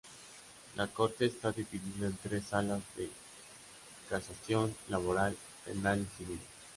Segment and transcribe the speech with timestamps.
[0.77, 3.07] La corte está dividida en tres salas de
[4.09, 6.39] casación laboral, penal y civil.